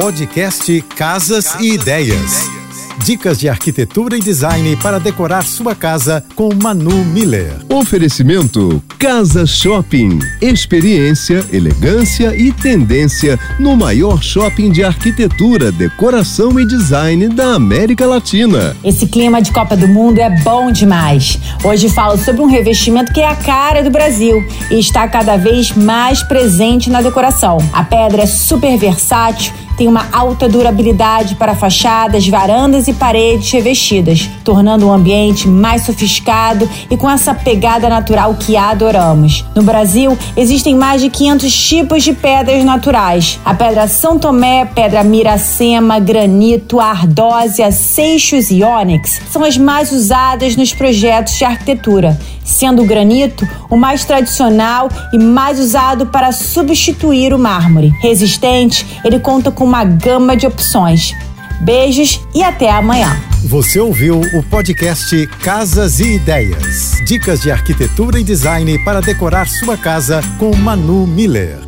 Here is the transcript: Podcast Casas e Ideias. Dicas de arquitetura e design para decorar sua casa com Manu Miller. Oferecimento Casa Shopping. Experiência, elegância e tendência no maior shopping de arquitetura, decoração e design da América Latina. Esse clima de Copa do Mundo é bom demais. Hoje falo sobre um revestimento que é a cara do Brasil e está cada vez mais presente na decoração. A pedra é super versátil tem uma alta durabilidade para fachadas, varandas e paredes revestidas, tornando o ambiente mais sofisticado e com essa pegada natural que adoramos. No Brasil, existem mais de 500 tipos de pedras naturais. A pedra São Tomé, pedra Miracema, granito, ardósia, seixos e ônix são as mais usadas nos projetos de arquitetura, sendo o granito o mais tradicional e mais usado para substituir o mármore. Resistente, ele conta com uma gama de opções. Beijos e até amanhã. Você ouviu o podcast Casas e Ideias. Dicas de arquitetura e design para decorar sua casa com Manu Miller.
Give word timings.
Podcast 0.00 0.80
Casas 0.94 1.56
e 1.58 1.72
Ideias. 1.72 2.48
Dicas 3.04 3.36
de 3.36 3.48
arquitetura 3.48 4.16
e 4.16 4.20
design 4.20 4.76
para 4.76 5.00
decorar 5.00 5.44
sua 5.44 5.74
casa 5.74 6.24
com 6.36 6.50
Manu 6.54 7.04
Miller. 7.04 7.52
Oferecimento 7.68 8.80
Casa 8.96 9.44
Shopping. 9.44 10.20
Experiência, 10.40 11.44
elegância 11.52 12.32
e 12.36 12.52
tendência 12.52 13.40
no 13.58 13.76
maior 13.76 14.22
shopping 14.22 14.70
de 14.70 14.84
arquitetura, 14.84 15.72
decoração 15.72 16.60
e 16.60 16.64
design 16.64 17.26
da 17.28 17.54
América 17.54 18.06
Latina. 18.06 18.76
Esse 18.84 19.04
clima 19.04 19.42
de 19.42 19.50
Copa 19.50 19.76
do 19.76 19.88
Mundo 19.88 20.20
é 20.20 20.30
bom 20.42 20.70
demais. 20.70 21.40
Hoje 21.64 21.88
falo 21.88 22.16
sobre 22.18 22.40
um 22.40 22.46
revestimento 22.46 23.12
que 23.12 23.20
é 23.20 23.28
a 23.28 23.34
cara 23.34 23.82
do 23.82 23.90
Brasil 23.90 24.46
e 24.70 24.78
está 24.78 25.08
cada 25.08 25.36
vez 25.36 25.72
mais 25.72 26.22
presente 26.22 26.88
na 26.88 27.02
decoração. 27.02 27.58
A 27.72 27.82
pedra 27.82 28.22
é 28.22 28.26
super 28.26 28.78
versátil 28.78 29.52
tem 29.78 29.86
uma 29.86 30.08
alta 30.12 30.48
durabilidade 30.48 31.36
para 31.36 31.54
fachadas, 31.54 32.26
varandas 32.26 32.88
e 32.88 32.92
paredes 32.92 33.50
revestidas, 33.52 34.28
tornando 34.44 34.86
o 34.86 34.92
ambiente 34.92 35.46
mais 35.46 35.86
sofisticado 35.86 36.68
e 36.90 36.96
com 36.96 37.08
essa 37.08 37.32
pegada 37.32 37.88
natural 37.88 38.34
que 38.34 38.56
adoramos. 38.56 39.44
No 39.54 39.62
Brasil, 39.62 40.18
existem 40.36 40.74
mais 40.74 41.00
de 41.00 41.08
500 41.08 41.68
tipos 41.68 42.02
de 42.02 42.12
pedras 42.12 42.64
naturais. 42.64 43.38
A 43.44 43.54
pedra 43.54 43.86
São 43.86 44.18
Tomé, 44.18 44.64
pedra 44.64 45.04
Miracema, 45.04 46.00
granito, 46.00 46.80
ardósia, 46.80 47.70
seixos 47.70 48.50
e 48.50 48.64
ônix 48.64 49.20
são 49.30 49.44
as 49.44 49.56
mais 49.56 49.92
usadas 49.92 50.56
nos 50.56 50.74
projetos 50.74 51.34
de 51.34 51.44
arquitetura, 51.44 52.18
sendo 52.48 52.82
o 52.82 52.86
granito 52.86 53.46
o 53.70 53.76
mais 53.76 54.04
tradicional 54.04 54.88
e 55.12 55.18
mais 55.18 55.60
usado 55.60 56.06
para 56.06 56.32
substituir 56.32 57.32
o 57.34 57.38
mármore. 57.38 57.92
Resistente, 58.00 59.00
ele 59.04 59.20
conta 59.20 59.50
com 59.50 59.64
uma 59.64 59.84
gama 59.84 60.36
de 60.36 60.46
opções. 60.46 61.14
Beijos 61.60 62.20
e 62.34 62.42
até 62.42 62.70
amanhã. 62.70 63.20
Você 63.44 63.78
ouviu 63.78 64.20
o 64.20 64.42
podcast 64.44 65.26
Casas 65.42 66.00
e 66.00 66.14
Ideias. 66.14 66.92
Dicas 67.06 67.40
de 67.40 67.50
arquitetura 67.50 68.18
e 68.18 68.24
design 68.24 68.78
para 68.84 69.00
decorar 69.00 69.48
sua 69.48 69.76
casa 69.76 70.20
com 70.38 70.54
Manu 70.56 71.06
Miller. 71.06 71.58